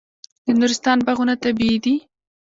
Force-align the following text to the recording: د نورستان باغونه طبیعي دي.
د 0.45 0.47
نورستان 0.59 0.97
باغونه 1.05 1.33
طبیعي 1.43 1.77
دي. 1.83 1.95